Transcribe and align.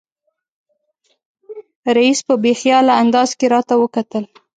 رییس 1.95 2.19
په 2.27 2.33
بې 2.43 2.53
خیاله 2.61 2.93
انداز 3.01 3.29
کې 3.39 3.45
راته 3.53 3.73
وکتل. 3.81 4.23